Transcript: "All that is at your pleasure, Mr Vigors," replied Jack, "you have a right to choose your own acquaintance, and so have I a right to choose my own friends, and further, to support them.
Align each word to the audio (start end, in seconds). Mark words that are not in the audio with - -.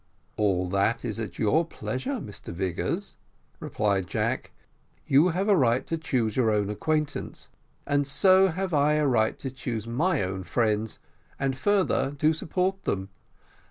"All 0.35 0.67
that 0.69 1.05
is 1.05 1.19
at 1.19 1.37
your 1.37 1.63
pleasure, 1.63 2.13
Mr 2.19 2.51
Vigors," 2.51 3.17
replied 3.59 4.07
Jack, 4.07 4.49
"you 5.05 5.27
have 5.27 5.47
a 5.47 5.55
right 5.55 5.85
to 5.85 5.95
choose 5.95 6.35
your 6.35 6.49
own 6.49 6.71
acquaintance, 6.71 7.49
and 7.85 8.07
so 8.07 8.47
have 8.47 8.73
I 8.73 8.93
a 8.93 9.05
right 9.05 9.37
to 9.37 9.51
choose 9.51 9.85
my 9.85 10.23
own 10.23 10.43
friends, 10.43 10.97
and 11.39 11.55
further, 11.55 12.15
to 12.17 12.33
support 12.33 12.81
them. 12.85 13.09